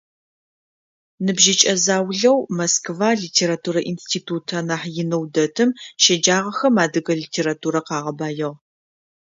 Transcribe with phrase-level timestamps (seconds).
[1.25, 5.69] Ныбжьыкӏэ заулэу Москва литературэ институт анахь инэу дэтым
[6.01, 8.51] щеджагъэхэм адыгэ литературэр къагъэбаигъ.